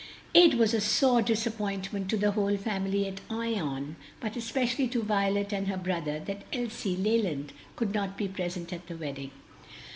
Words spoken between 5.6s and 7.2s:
her brother, that Elsie